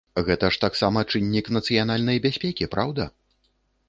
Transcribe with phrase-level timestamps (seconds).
[0.27, 3.07] Гэта ж таксама чыннік нацыянальнай бяспекі, праўда?